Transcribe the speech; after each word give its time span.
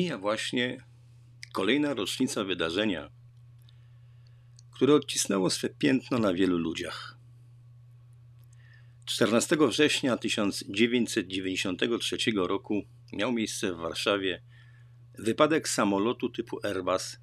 Mija 0.00 0.18
właśnie 0.18 0.84
kolejna 1.52 1.94
rocznica 1.94 2.44
wydarzenia, 2.44 3.10
które 4.70 4.94
odcisnęło 4.94 5.50
swe 5.50 5.68
piętno 5.68 6.18
na 6.18 6.34
wielu 6.34 6.58
ludziach. 6.58 7.18
14 9.04 9.56
września 9.68 10.16
1993 10.16 12.16
roku 12.34 12.82
miał 13.12 13.32
miejsce 13.32 13.72
w 13.72 13.76
Warszawie 13.76 14.42
wypadek 15.18 15.68
samolotu 15.68 16.28
typu 16.28 16.66
Airbus 16.66 17.18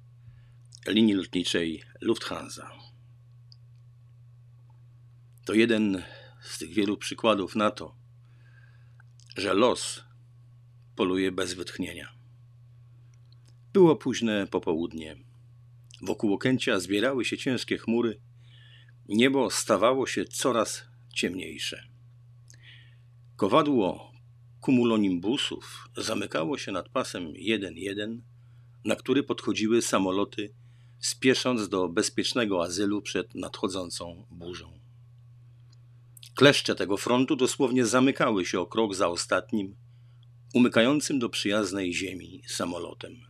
linii 0.86 1.14
lotniczej 1.14 1.82
Lufthansa. 2.00 2.72
To 5.44 5.54
jeden 5.54 6.02
z 6.42 6.58
tych 6.58 6.72
wielu 6.72 6.96
przykładów 6.96 7.56
na 7.56 7.70
to, 7.70 7.96
że 9.36 9.54
los 9.54 10.04
poluje 10.96 11.32
bez 11.32 11.54
wytchnienia. 11.54 12.17
Było 13.72 13.96
późne 13.96 14.46
popołudnie. 14.46 15.16
Wokół 16.02 16.34
Okęcia 16.34 16.80
zbierały 16.80 17.24
się 17.24 17.38
ciężkie 17.38 17.78
chmury. 17.78 18.20
Niebo 19.08 19.50
stawało 19.50 20.06
się 20.06 20.24
coraz 20.24 20.84
ciemniejsze. 21.14 21.88
Kowadło 23.36 24.12
kumulonimbusów 24.60 25.88
zamykało 25.96 26.58
się 26.58 26.72
nad 26.72 26.88
pasem 26.88 27.32
1-1, 27.32 28.20
na 28.84 28.96
który 28.96 29.22
podchodziły 29.22 29.82
samoloty, 29.82 30.54
spiesząc 30.98 31.68
do 31.68 31.88
bezpiecznego 31.88 32.62
azylu 32.62 33.02
przed 33.02 33.34
nadchodzącą 33.34 34.26
burzą. 34.30 34.80
Kleszcze 36.34 36.74
tego 36.74 36.96
frontu 36.96 37.36
dosłownie 37.36 37.86
zamykały 37.86 38.44
się 38.44 38.60
o 38.60 38.66
krok 38.66 38.94
za 38.94 39.08
ostatnim, 39.08 39.76
umykającym 40.54 41.18
do 41.18 41.28
przyjaznej 41.28 41.94
ziemi 41.94 42.42
samolotem. 42.46 43.27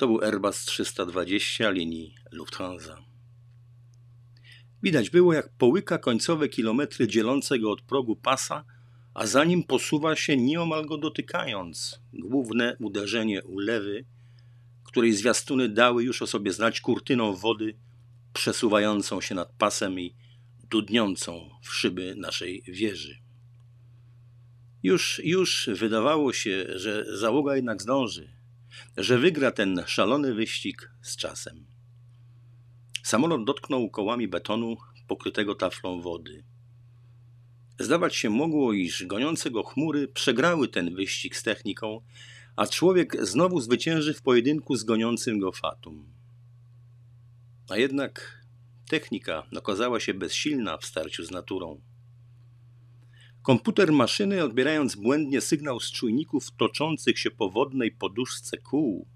To 0.00 0.06
był 0.06 0.20
Airbus 0.24 0.64
320 0.64 1.70
linii 1.70 2.14
Lufthansa. 2.32 3.04
Widać 4.82 5.10
było, 5.10 5.32
jak 5.32 5.52
połyka 5.58 5.98
końcowe 5.98 6.48
kilometry 6.48 7.08
dzielące 7.08 7.58
go 7.58 7.70
od 7.70 7.82
progu 7.82 8.16
pasa, 8.16 8.64
a 9.14 9.26
za 9.26 9.44
nim 9.44 9.64
posuwa 9.64 10.16
się 10.16 10.36
nieomal 10.36 10.86
go 10.86 10.98
dotykając. 10.98 12.00
Główne 12.12 12.76
uderzenie 12.78 13.42
ulewy, 13.42 14.04
której 14.84 15.12
zwiastuny 15.12 15.68
dały 15.68 16.04
już 16.04 16.22
o 16.22 16.26
sobie 16.26 16.52
znać 16.52 16.80
kurtyną 16.80 17.32
wody 17.32 17.76
przesuwającą 18.32 19.20
się 19.20 19.34
nad 19.34 19.52
pasem 19.52 20.00
i 20.00 20.14
dudniącą 20.70 21.50
w 21.62 21.74
szyby 21.74 22.14
naszej 22.16 22.62
wieży. 22.68 23.18
Już, 24.82 25.20
już 25.24 25.70
wydawało 25.72 26.32
się, 26.32 26.66
że 26.78 27.18
załoga 27.18 27.56
jednak 27.56 27.82
zdąży, 27.82 28.39
że 28.96 29.18
wygra 29.18 29.50
ten 29.50 29.84
szalony 29.86 30.34
wyścig 30.34 30.90
z 31.02 31.16
czasem. 31.16 31.66
Samolot 33.02 33.44
dotknął 33.44 33.90
kołami 33.90 34.28
betonu 34.28 34.76
pokrytego 35.06 35.54
taflą 35.54 36.00
wody. 36.00 36.44
Zdawać 37.78 38.16
się 38.16 38.30
mogło, 38.30 38.72
iż 38.72 39.06
goniące 39.06 39.50
go 39.50 39.62
chmury 39.62 40.08
przegrały 40.08 40.68
ten 40.68 40.94
wyścig 40.94 41.36
z 41.36 41.42
techniką, 41.42 42.00
a 42.56 42.66
człowiek 42.66 43.26
znowu 43.26 43.60
zwycięży 43.60 44.14
w 44.14 44.22
pojedynku 44.22 44.76
z 44.76 44.84
goniącym 44.84 45.38
go 45.38 45.52
fatum. 45.52 46.12
A 47.68 47.76
jednak 47.76 48.44
technika 48.88 49.46
okazała 49.56 50.00
się 50.00 50.14
bezsilna 50.14 50.78
w 50.78 50.84
starciu 50.84 51.24
z 51.24 51.30
naturą. 51.30 51.80
Komputer 53.42 53.92
maszyny, 53.92 54.44
odbierając 54.44 54.94
błędnie 54.94 55.40
sygnał 55.40 55.80
z 55.80 55.92
czujników 55.92 56.50
toczących 56.56 57.18
się 57.18 57.30
po 57.30 57.50
wodnej 57.50 57.90
poduszce 57.90 58.58
kół, 58.58 59.06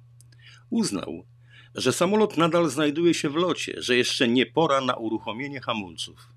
uznał, 0.71 1.27
że 1.75 1.93
samolot 1.93 2.37
nadal 2.37 2.71
znajduje 2.71 3.15
się 3.15 3.29
w 3.29 3.35
locie, 3.35 3.75
że 3.83 3.97
jeszcze 3.97 4.29
nie 4.29 4.47
pora 4.47 4.81
na 4.81 4.95
uruchomienie 4.95 5.61
hamulców. 5.61 6.33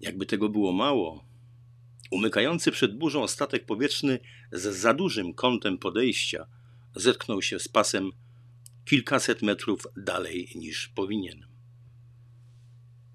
Jakby 0.00 0.26
tego 0.26 0.48
było 0.48 0.72
mało, 0.72 1.24
umykający 2.10 2.70
przed 2.70 2.98
burzą 2.98 3.28
statek 3.28 3.66
powietrzny 3.66 4.18
z 4.52 4.76
za 4.76 4.94
dużym 4.94 5.34
kątem 5.34 5.78
podejścia 5.78 6.46
zetknął 6.94 7.42
się 7.42 7.58
z 7.58 7.68
pasem 7.68 8.12
kilkaset 8.84 9.42
metrów 9.42 9.86
dalej 9.96 10.48
niż 10.54 10.88
powinien. 10.88 11.46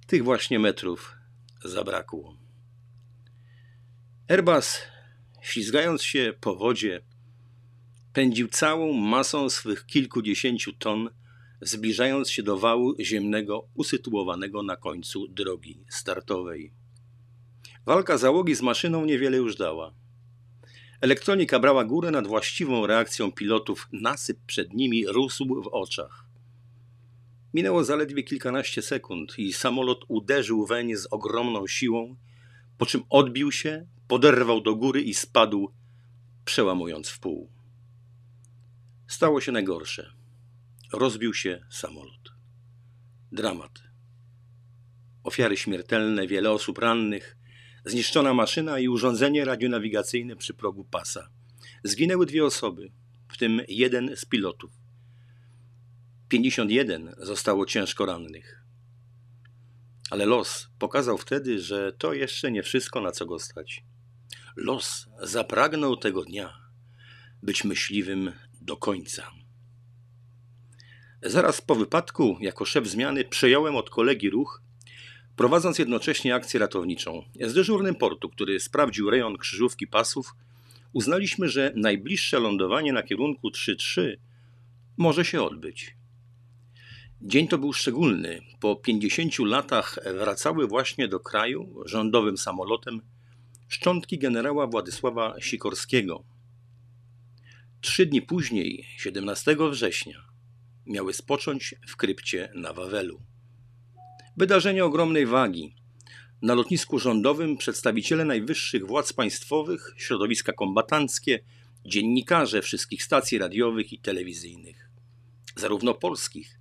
Tych 0.08 0.24
właśnie 0.24 0.60
metrów 0.60 1.16
zabrakło. 1.64 2.41
Airbus, 4.28 4.78
ślizgając 5.42 6.04
się 6.04 6.34
po 6.42 6.56
wodzie, 6.56 7.02
pędził 8.14 8.48
całą 8.48 8.94
masą 8.94 9.50
swych 9.50 9.86
kilkudziesięciu 9.86 10.74
ton, 10.74 11.10
zbliżając 11.62 12.30
się 12.30 12.44
do 12.44 12.58
wału 12.58 12.96
ziemnego 13.00 13.68
usytuowanego 13.74 14.64
na 14.64 14.76
końcu 14.76 15.28
drogi 15.28 15.84
startowej. 15.90 16.74
Walka 17.86 18.18
załogi 18.18 18.56
z 18.56 18.62
maszyną 18.62 19.06
niewiele 19.06 19.38
już 19.38 19.56
dała. 19.56 19.94
Elektronika 21.02 21.60
brała 21.60 21.86
górę 21.86 22.12
nad 22.12 22.28
właściwą 22.28 22.88
reakcją 22.88 23.32
pilotów, 23.32 23.88
nasyp 23.92 24.38
przed 24.48 24.74
nimi 24.74 25.08
rósł 25.08 25.62
w 25.64 25.68
oczach. 25.68 26.26
Minęło 27.54 27.84
zaledwie 27.84 28.24
kilkanaście 28.24 28.82
sekund 28.82 29.40
i 29.40 29.54
samolot 29.54 30.06
uderzył 30.08 30.66
weń 30.66 30.96
z 30.96 31.08
ogromną 31.12 31.68
siłą, 31.68 32.16
po 32.78 32.86
czym 32.86 33.04
odbił 33.10 33.52
się, 33.52 33.88
poderwał 34.12 34.62
do 34.62 34.76
góry 34.76 35.02
i 35.02 35.14
spadł, 35.14 35.72
przełamując 36.46 37.10
w 37.10 37.20
pół. 37.20 37.52
Stało 39.08 39.42
się 39.42 39.52
najgorsze. 39.52 40.12
Rozbił 40.94 41.34
się 41.34 41.66
samolot. 41.70 42.34
Dramat. 43.32 43.84
Ofiary 45.24 45.58
śmiertelne, 45.58 46.28
wiele 46.28 46.52
osób 46.52 46.78
rannych, 46.78 47.38
zniszczona 47.86 48.34
maszyna 48.34 48.80
i 48.80 48.88
urządzenie 48.88 49.46
radionawigacyjne 49.46 50.36
przy 50.36 50.54
progu 50.54 50.84
pasa. 50.84 51.30
Zginęły 51.84 52.26
dwie 52.26 52.46
osoby, 52.46 52.92
w 53.28 53.38
tym 53.38 53.62
jeden 53.68 54.16
z 54.16 54.26
pilotów. 54.26 54.72
51 56.30 57.14
zostało 57.18 57.66
ciężko 57.66 58.06
rannych. 58.06 58.64
Ale 60.10 60.26
los 60.26 60.70
pokazał 60.80 61.18
wtedy, 61.18 61.60
że 61.60 61.94
to 61.94 62.14
jeszcze 62.14 62.52
nie 62.52 62.64
wszystko, 62.64 63.02
na 63.02 63.12
co 63.12 63.26
go 63.26 63.40
stać. 63.40 63.91
Los 64.56 65.08
zapragnął 65.22 65.98
tego 65.98 66.26
dnia 66.26 66.58
być 67.44 67.64
myśliwym 67.64 68.32
do 68.62 68.78
końca. 68.78 69.32
Zaraz 71.24 71.62
po 71.62 71.76
wypadku, 71.76 72.38
jako 72.42 72.66
szef 72.66 72.88
zmiany, 72.88 73.26
przejąłem 73.26 73.76
od 73.76 73.90
kolegi 73.90 74.30
ruch, 74.30 74.62
prowadząc 75.36 75.80
jednocześnie 75.80 76.36
akcję 76.36 76.60
ratowniczą. 76.60 77.24
Z 77.42 77.54
dyżurnym 77.54 77.96
portu, 77.96 78.30
który 78.30 78.60
sprawdził 78.60 79.10
rejon 79.10 79.38
krzyżówki 79.38 79.88
pasów, 79.88 80.36
uznaliśmy, 80.94 81.50
że 81.50 81.74
najbliższe 81.76 82.40
lądowanie 82.40 82.94
na 82.94 83.04
kierunku 83.04 83.50
3-3 83.50 84.16
może 84.98 85.26
się 85.26 85.44
odbyć. 85.44 85.96
Dzień 87.22 87.48
to 87.48 87.58
był 87.58 87.74
szczególny. 87.74 88.42
Po 88.60 88.76
50 88.76 89.40
latach 89.40 90.00
wracały 90.20 90.68
właśnie 90.68 91.08
do 91.08 91.20
kraju 91.20 91.84
rządowym 91.86 92.38
samolotem 92.38 93.02
szczątki 93.72 94.18
generała 94.18 94.68
Władysława 94.68 95.36
Sikorskiego. 95.40 96.24
Trzy 97.82 98.06
dni 98.06 98.22
później, 98.22 98.86
17 98.98 99.58
września, 99.72 100.26
miały 100.86 101.14
spocząć 101.14 101.76
w 101.88 101.96
krypcie 101.96 102.52
na 102.56 102.74
Wawelu. 102.74 103.22
Wydarzenie 104.38 104.86
ogromnej 104.86 105.26
wagi. 105.26 105.76
Na 106.42 106.54
lotnisku 106.54 107.00
rządowym 107.00 107.58
przedstawiciele 107.58 108.26
najwyższych 108.26 108.88
władz 108.88 109.14
państwowych, 109.14 109.94
środowiska 109.98 110.54
kombatanckie, 110.54 111.40
dziennikarze 111.86 112.62
wszystkich 112.62 113.04
stacji 113.04 113.38
radiowych 113.38 113.94
i 113.94 114.00
telewizyjnych, 114.00 114.90
zarówno 115.56 115.94
polskich, 115.94 116.60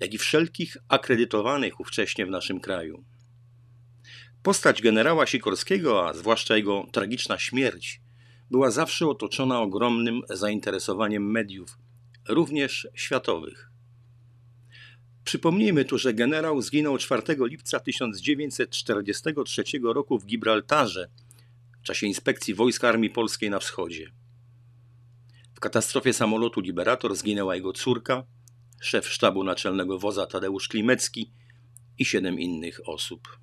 jak 0.00 0.14
i 0.14 0.18
wszelkich 0.18 0.76
akredytowanych 0.88 1.80
ówcześnie 1.80 2.26
w 2.26 2.30
naszym 2.30 2.60
kraju. 2.60 3.04
Postać 4.42 4.82
generała 4.82 5.26
Sikorskiego, 5.26 6.08
a 6.08 6.14
zwłaszcza 6.14 6.56
jego 6.56 6.86
tragiczna 6.92 7.38
śmierć, 7.38 8.00
była 8.50 8.70
zawsze 8.70 9.06
otoczona 9.06 9.60
ogromnym 9.60 10.22
zainteresowaniem 10.30 11.30
mediów, 11.30 11.78
również 12.28 12.88
światowych. 12.94 13.70
Przypomnijmy 15.24 15.84
tu, 15.84 15.98
że 15.98 16.14
generał 16.14 16.62
zginął 16.62 16.98
4 16.98 17.22
lipca 17.38 17.80
1943 17.80 19.62
roku 19.82 20.18
w 20.18 20.26
Gibraltarze 20.26 21.08
w 21.82 21.84
czasie 21.84 22.06
inspekcji 22.06 22.54
wojsk 22.54 22.84
Armii 22.84 23.10
Polskiej 23.10 23.50
na 23.50 23.58
wschodzie. 23.58 24.12
W 25.54 25.60
katastrofie 25.60 26.12
samolotu 26.12 26.60
Liberator 26.60 27.16
zginęła 27.16 27.54
jego 27.54 27.72
córka, 27.72 28.24
szef 28.80 29.08
sztabu 29.08 29.44
naczelnego 29.44 29.98
woza 29.98 30.26
Tadeusz 30.26 30.68
Klimecki 30.68 31.32
i 31.98 32.04
siedem 32.04 32.40
innych 32.40 32.88
osób. 32.88 33.42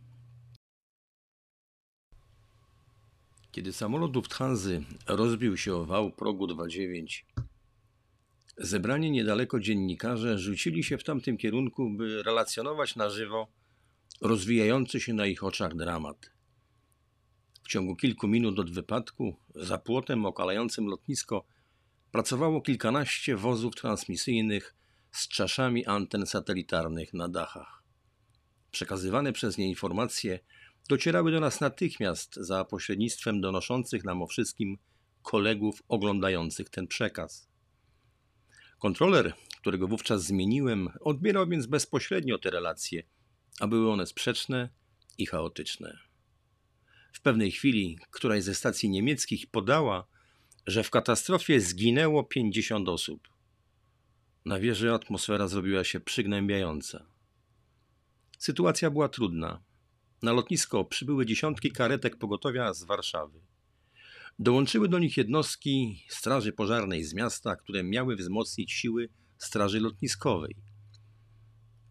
Kiedy 3.52 3.74
samolot 3.74 4.16
Lufthansa 4.16 4.70
rozbił 5.08 5.58
się 5.58 5.76
o 5.76 5.86
wał 5.86 6.12
progu 6.12 6.48
29, 6.48 7.26
Zebrani 8.62 9.12
niedaleko 9.12 9.60
dziennikarze 9.60 10.40
rzucili 10.40 10.84
się 10.84 10.98
w 10.98 11.04
tamtym 11.04 11.38
kierunku, 11.38 11.90
by 11.90 12.24
relacjonować 12.24 12.96
na 12.96 13.10
żywo 13.10 13.48
rozwijający 14.22 15.00
się 15.00 15.14
na 15.14 15.26
ich 15.26 15.44
oczach 15.44 15.76
dramat. 15.76 16.32
W 17.64 17.68
ciągu 17.68 17.96
kilku 17.96 18.28
minut 18.28 18.60
od 18.60 18.72
wypadku, 18.72 19.36
za 19.56 19.78
płotem 19.78 20.26
okalającym 20.26 20.86
lotnisko, 20.88 21.46
pracowało 22.12 22.62
kilkanaście 22.62 23.36
wozów 23.36 23.76
transmisyjnych 23.76 24.76
z 25.12 25.28
czaszami 25.28 25.86
anten 25.86 26.26
satelitarnych 26.26 27.14
na 27.14 27.30
dachach. 27.30 27.84
Przekazywane 28.72 29.34
przez 29.34 29.58
nie 29.58 29.70
informacje 29.70 30.40
docierały 30.90 31.32
do 31.32 31.40
nas 31.40 31.62
natychmiast 31.62 32.36
za 32.36 32.66
pośrednictwem 32.66 33.42
donoszących 33.42 34.04
nam 34.04 34.22
o 34.22 34.28
wszystkim 34.28 34.78
kolegów 35.22 35.84
oglądających 35.88 36.70
ten 36.70 36.88
przekaz. 36.88 37.50
Kontroler, 38.80 39.34
którego 39.62 39.88
wówczas 39.88 40.24
zmieniłem, 40.24 40.90
odbierał 41.02 41.48
więc 41.48 41.66
bezpośrednio 41.66 42.38
te 42.38 42.50
relacje, 42.50 43.04
a 43.60 43.68
były 43.68 43.92
one 43.92 44.06
sprzeczne 44.06 44.70
i 45.18 45.26
chaotyczne. 45.26 45.98
W 47.14 47.22
pewnej 47.22 47.52
chwili 47.52 47.98
któraś 48.12 48.44
ze 48.44 48.56
stacji 48.56 48.90
niemieckich 48.90 49.48
podała, 49.48 50.08
że 50.68 50.84
w 50.84 50.90
katastrofie 50.90 51.62
zginęło 51.62 52.24
50 52.24 52.90
osób. 52.90 53.28
Na 54.46 54.60
wieży 54.60 54.92
atmosfera 54.92 55.48
zrobiła 55.48 55.84
się 55.84 56.00
przygnębiająca. 56.00 57.06
Sytuacja 58.38 58.92
była 58.92 59.10
trudna. 59.10 59.64
Na 60.22 60.32
lotnisko 60.32 60.86
przybyły 60.86 61.26
dziesiątki 61.26 61.72
karetek 61.72 62.18
pogotowia 62.18 62.74
z 62.74 62.84
Warszawy. 62.84 63.40
Dołączyły 64.40 64.90
do 64.90 65.00
nich 65.00 65.18
jednostki 65.18 66.04
Straży 66.10 66.54
Pożarnej 66.54 67.04
z 67.04 67.14
miasta, 67.14 67.56
które 67.56 67.84
miały 67.84 68.16
wzmocnić 68.16 68.72
siły 68.72 69.10
Straży 69.38 69.80
Lotniskowej. 69.80 70.56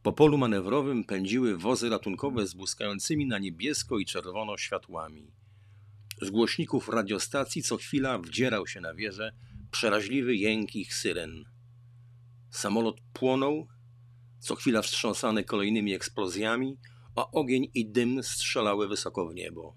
Po 0.03 0.13
polu 0.13 0.39
manewrowym 0.39 1.05
pędziły 1.05 1.57
wozy 1.57 1.89
ratunkowe 1.89 2.47
z 2.47 2.55
błyskającymi 2.55 3.27
na 3.27 3.39
niebiesko 3.39 3.99
i 3.99 4.07
czerwono 4.07 4.57
światłami. 4.57 5.33
Z 6.23 6.31
głośników 6.31 6.89
radiostacji 6.89 7.63
co 7.63 7.77
chwila 7.77 8.19
wdzierał 8.19 8.67
się 8.67 8.81
na 8.81 8.95
wieżę 8.95 9.33
przeraźliwy 9.71 10.37
jęk 10.37 10.77
ich 10.77 10.95
syren. 10.95 11.45
Samolot 12.51 13.01
płonął, 13.13 13.69
co 14.39 14.55
chwila 14.55 14.83
wstrząsany 14.83 15.45
kolejnymi 15.45 15.95
eksplozjami, 15.95 16.79
a 17.19 17.31
ogień 17.31 17.71
i 17.75 17.87
dym 17.91 18.23
strzelały 18.23 18.89
wysoko 18.89 19.29
w 19.29 19.35
niebo. 19.35 19.77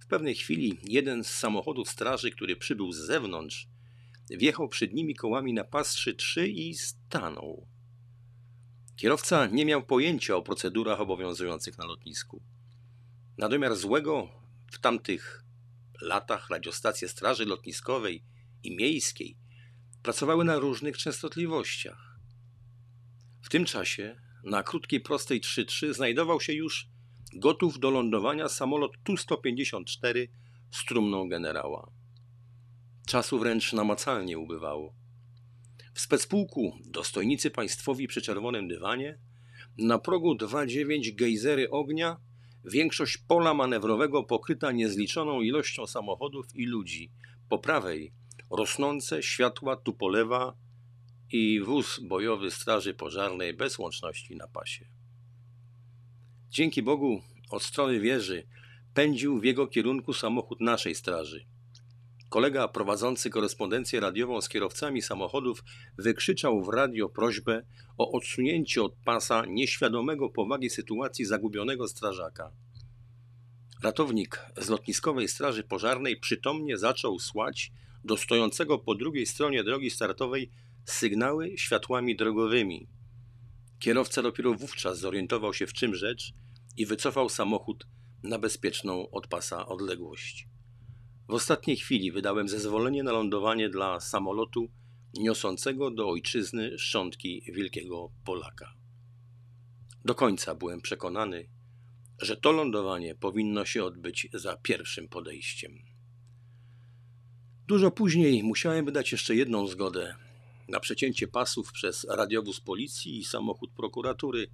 W 0.00 0.06
pewnej 0.06 0.34
chwili 0.34 0.78
jeden 0.84 1.24
z 1.24 1.30
samochodów 1.30 1.88
straży, 1.88 2.30
który 2.30 2.56
przybył 2.56 2.92
z 2.92 2.96
zewnątrz, 2.96 3.68
wjechał 4.30 4.68
przed 4.68 4.92
nimi 4.92 5.14
kołami 5.14 5.54
na 5.54 5.64
pas 5.64 5.94
3-3 5.94 6.48
i 6.48 6.74
stanął. 6.74 7.66
Kierowca 8.96 9.46
nie 9.46 9.66
miał 9.66 9.82
pojęcia 9.82 10.36
o 10.36 10.42
procedurach 10.42 11.00
obowiązujących 11.00 11.78
na 11.78 11.84
lotnisku. 11.84 12.42
Na 13.38 13.48
domiar 13.48 13.76
złego 13.76 14.28
w 14.72 14.78
tamtych 14.78 15.44
latach 16.00 16.50
radiostacje 16.50 17.08
Straży 17.08 17.44
Lotniskowej 17.44 18.24
i 18.62 18.76
Miejskiej 18.76 19.36
pracowały 20.02 20.44
na 20.44 20.58
różnych 20.58 20.98
częstotliwościach. 20.98 22.18
W 23.42 23.48
tym 23.48 23.64
czasie 23.64 24.29
na 24.44 24.62
krótkiej 24.62 25.00
prostej 25.00 25.40
3-3 25.40 25.92
znajdował 25.94 26.40
się 26.40 26.52
już 26.52 26.88
gotów 27.34 27.78
do 27.78 27.90
lądowania 27.90 28.48
samolot 28.48 28.92
Tu-154 29.04 30.28
z 30.70 30.84
trumną 30.84 31.28
generała. 31.28 31.90
Czasu 33.06 33.38
wręcz 33.38 33.72
namacalnie 33.72 34.38
ubywało. 34.38 34.94
W 35.94 36.00
specpułku 36.00 36.72
dostojnicy 36.84 37.50
państwowi 37.50 38.08
przy 38.08 38.22
czerwonym 38.22 38.68
dywanie, 38.68 39.18
na 39.78 39.98
progu 39.98 40.34
2.9 40.34 41.14
gejzery 41.14 41.70
ognia, 41.70 42.16
większość 42.64 43.18
pola 43.18 43.54
manewrowego 43.54 44.24
pokryta 44.24 44.72
niezliczoną 44.72 45.40
ilością 45.40 45.86
samochodów 45.86 46.46
i 46.54 46.66
ludzi. 46.66 47.10
Po 47.48 47.58
prawej 47.58 48.12
rosnące 48.50 49.22
światła 49.22 49.76
Tupolewa 49.76 50.54
i 51.32 51.60
wóz 51.60 52.00
bojowy 52.02 52.50
Straży 52.50 52.94
Pożarnej 52.94 53.54
bez 53.54 53.78
łączności 53.78 54.36
na 54.36 54.48
pasie. 54.48 54.86
Dzięki 56.50 56.82
Bogu 56.82 57.22
od 57.50 57.62
strony 57.62 58.00
wieży 58.00 58.46
pędził 58.94 59.40
w 59.40 59.44
jego 59.44 59.66
kierunku 59.66 60.12
samochód 60.12 60.60
naszej 60.60 60.94
straży. 60.94 61.46
Kolega 62.28 62.68
prowadzący 62.68 63.30
korespondencję 63.30 64.00
radiową 64.00 64.40
z 64.40 64.48
kierowcami 64.48 65.02
samochodów 65.02 65.64
wykrzyczał 65.98 66.64
w 66.64 66.68
radio 66.68 67.08
prośbę 67.08 67.62
o 67.98 68.12
odsunięcie 68.12 68.82
od 68.82 68.94
pasa 69.04 69.44
nieświadomego 69.46 70.28
powagi 70.28 70.70
sytuacji 70.70 71.24
zagubionego 71.24 71.88
strażaka. 71.88 72.52
Ratownik 73.82 74.46
z 74.56 74.68
lotniskowej 74.68 75.28
straży 75.28 75.62
pożarnej 75.62 76.16
przytomnie 76.16 76.78
zaczął 76.78 77.18
słać 77.18 77.72
do 78.04 78.16
stojącego 78.16 78.78
po 78.78 78.94
drugiej 78.94 79.26
stronie 79.26 79.64
drogi 79.64 79.90
startowej 79.90 80.50
sygnały 80.84 81.58
światłami 81.58 82.16
drogowymi. 82.16 82.88
Kierowca 83.78 84.22
dopiero 84.22 84.54
wówczas 84.54 84.98
zorientował 84.98 85.54
się 85.54 85.66
w 85.66 85.72
czym 85.72 85.94
rzecz 85.94 86.32
i 86.76 86.86
wycofał 86.86 87.28
samochód 87.28 87.86
na 88.22 88.38
bezpieczną 88.38 89.10
od 89.10 89.26
pasa 89.26 89.66
odległość. 89.66 90.48
W 91.28 91.34
ostatniej 91.34 91.76
chwili 91.76 92.12
wydałem 92.12 92.48
zezwolenie 92.48 93.02
na 93.02 93.12
lądowanie 93.12 93.68
dla 93.68 94.00
samolotu 94.00 94.70
niosącego 95.14 95.90
do 95.90 96.08
ojczyzny 96.08 96.78
szczątki 96.78 97.42
wielkiego 97.54 98.10
Polaka. 98.24 98.74
Do 100.04 100.14
końca 100.14 100.54
byłem 100.54 100.80
przekonany, 100.80 101.48
że 102.18 102.36
to 102.36 102.52
lądowanie 102.52 103.14
powinno 103.14 103.64
się 103.64 103.84
odbyć 103.84 104.28
za 104.32 104.56
pierwszym 104.56 105.08
podejściem. 105.08 105.72
Dużo 107.66 107.90
później 107.90 108.42
musiałem 108.42 108.84
wydać 108.84 109.12
jeszcze 109.12 109.34
jedną 109.34 109.66
zgodę 109.66 110.14
na 110.70 110.80
przecięcie 110.80 111.28
pasów 111.28 111.72
przez 111.72 112.06
radiowóz 112.10 112.60
policji 112.60 113.18
i 113.18 113.24
samochód 113.24 113.70
prokuratury 113.76 114.50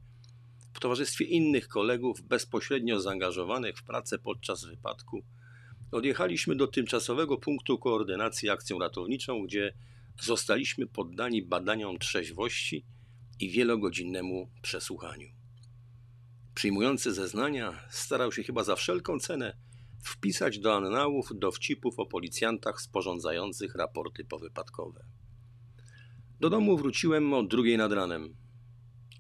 w 0.75 0.81
towarzystwie 0.81 1.25
innych 1.25 1.69
kolegów 1.69 2.23
bezpośrednio 2.23 3.01
zaangażowanych 3.01 3.79
w 3.79 3.83
pracę 3.83 4.19
podczas 4.19 4.65
wypadku 4.65 5.23
odjechaliśmy 5.93 6.57
do 6.57 6.67
tymczasowego 6.67 7.37
punktu 7.37 7.79
koordynacji 7.79 8.51
akcją 8.51 8.79
ratowniczą, 8.79 9.43
gdzie 9.43 9.75
zostaliśmy 10.23 10.87
poddani 10.87 11.43
badaniom 11.43 11.99
trzeźwości 11.99 12.85
i 13.41 13.51
wielogodzinnemu 13.51 14.51
przesłuchaniu. 14.63 15.29
Przyjmujący 16.55 17.13
zeznania 17.13 17.81
starał 17.91 18.33
się 18.33 18.43
chyba 18.43 18.65
za 18.65 18.77
wszelką 18.77 19.19
cenę 19.19 19.57
wpisać 20.05 20.59
do 20.59 20.77
annałów 20.77 21.29
dowcipów 21.35 21.99
o 21.99 22.07
policjantach 22.07 22.81
sporządzających 22.81 23.75
raporty 23.75 24.25
powypadkowe. 24.25 25.05
Do 26.41 26.51
domu 26.51 26.77
wróciłem 26.77 27.35
o 27.35 27.43
drugiej 27.43 27.77
nad 27.77 27.93
ranem. 27.93 28.37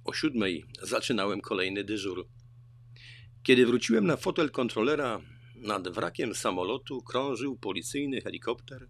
O 0.04 0.12
siódmej 0.12 0.64
zaczynałem 0.82 1.40
kolejny 1.40 1.84
dyżur. 1.84 2.28
Kiedy 3.42 3.66
wróciłem 3.66 4.06
na 4.06 4.16
fotel 4.16 4.50
kontrolera, 4.50 5.20
nad 5.54 5.88
wrakiem 5.88 6.34
samolotu 6.34 7.02
krążył 7.02 7.56
policyjny 7.56 8.20
helikopter, 8.20 8.88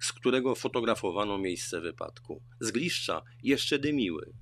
z 0.00 0.12
którego 0.12 0.54
fotografowano 0.54 1.38
miejsce 1.38 1.80
wypadku. 1.80 2.42
Z 2.60 2.70
gliszcza 2.70 3.22
jeszcze 3.42 3.78
dymiły. 3.78 4.32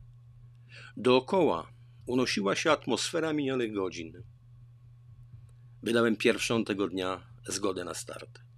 Dookoła 0.97 1.73
unosiła 2.07 2.57
się 2.57 2.71
atmosfera 2.71 3.33
minionych 3.33 3.73
godzin. 3.73 4.13
Wydałem 5.83 6.17
pierwszą 6.17 6.65
tego 6.65 6.89
dnia 6.89 7.27
zgodę 7.49 7.85
na 7.85 7.95
start. 7.95 8.50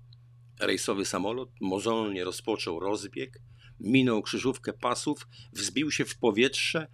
Rejsowy 0.62 1.04
samolot 1.04 1.50
mozolnie 1.61 2.25
rozpoczął 2.25 2.81
rozbieg, 2.81 3.38
minął 3.81 4.23
krzyżówkę 4.23 4.73
pasów, 4.73 5.28
wzbił 5.52 5.90
się 5.90 6.04
w 6.04 6.19
powietrze 6.19 6.87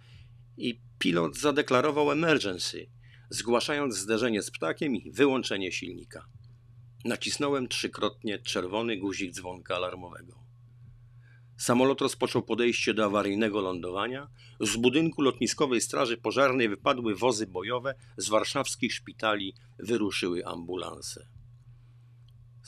i 0.57 0.81
pilot 0.99 1.37
zadeklarował 1.37 2.11
emergency, 2.11 2.89
zgłaszając 3.29 3.95
zderzenie 3.95 4.41
z 4.41 4.51
ptakiem 4.51 4.95
i 4.95 5.11
wyłączenie 5.11 5.71
silnika. 5.71 6.25
Nacisnąłem 7.05 7.67
trzykrotnie 7.67 8.39
czerwony 8.39 8.97
guzik 8.97 9.33
dzwonka 9.33 9.75
alarmowego. 9.75 10.39
Samolot 11.57 12.01
rozpoczął 12.01 12.43
podejście 12.43 12.93
do 12.93 13.05
awaryjnego 13.05 13.61
lądowania. 13.61 14.27
Z 14.59 14.77
budynku 14.77 15.21
lotniskowej 15.21 15.81
Straży 15.81 16.17
Pożarnej 16.17 16.69
wypadły 16.69 17.15
wozy 17.15 17.47
bojowe, 17.47 17.95
z 18.17 18.29
warszawskich 18.29 18.93
szpitali 18.93 19.53
wyruszyły 19.79 20.45
ambulanse. 20.45 21.38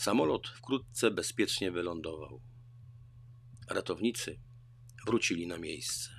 Samolot 0.02 0.48
wkrótce 0.48 1.12
bezpiecznie 1.12 1.72
wylądował. 1.72 2.42
Ratownicy 3.70 4.40
wrócili 5.08 5.48
na 5.48 5.58
miejsce. 5.58 6.10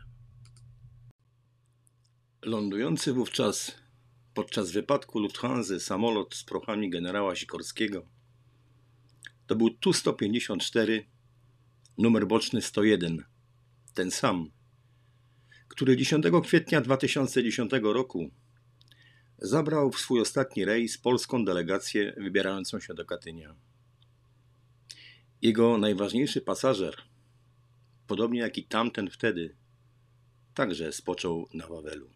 Lądujący 2.42 3.12
wówczas 3.12 3.74
podczas 4.34 4.70
wypadku 4.70 5.18
Lufthansa 5.18 5.80
samolot 5.80 6.34
z 6.34 6.44
prochami 6.44 6.90
generała 6.90 7.36
Sikorskiego 7.36 8.06
to 9.46 9.56
był 9.56 9.70
Tu-154 9.70 11.04
numer 11.98 12.26
boczny 12.26 12.62
101 12.62 13.24
ten 13.94 14.10
sam, 14.10 14.50
który 15.68 15.96
10 15.96 16.24
kwietnia 16.44 16.80
2010 16.80 17.72
roku 17.82 18.30
zabrał 19.38 19.90
w 19.90 20.00
swój 20.00 20.20
ostatni 20.20 20.64
rejs 20.64 20.98
polską 20.98 21.44
delegację 21.44 22.14
wybierającą 22.16 22.80
się 22.80 22.94
do 22.94 23.04
Katynia. 23.04 23.71
Jego 25.42 25.78
najważniejszy 25.78 26.40
pasażer, 26.40 26.96
podobnie 28.06 28.40
jak 28.40 28.58
i 28.58 28.64
tamten 28.64 29.10
wtedy, 29.10 29.56
także 30.54 30.92
spoczął 30.92 31.48
na 31.54 31.66
Wawelu. 31.66 32.10